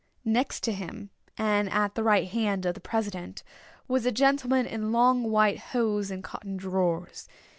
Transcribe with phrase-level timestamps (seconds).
[0.25, 3.43] Next to him, and at the right hand of the president,
[3.87, 7.27] was a gentleman in long white hose and cotton drawers.